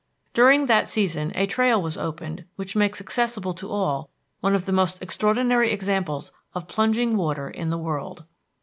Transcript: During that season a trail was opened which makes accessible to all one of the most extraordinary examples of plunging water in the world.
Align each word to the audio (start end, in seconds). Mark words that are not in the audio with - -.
During 0.33 0.65
that 0.65 0.89
season 0.89 1.31
a 1.35 1.45
trail 1.45 1.79
was 1.79 1.95
opened 1.95 2.45
which 2.55 2.75
makes 2.75 2.99
accessible 2.99 3.53
to 3.53 3.69
all 3.69 4.09
one 4.39 4.55
of 4.55 4.65
the 4.65 4.71
most 4.71 4.99
extraordinary 4.99 5.71
examples 5.71 6.31
of 6.55 6.67
plunging 6.67 7.15
water 7.17 7.47
in 7.51 7.69
the 7.69 7.77
world. 7.77 8.23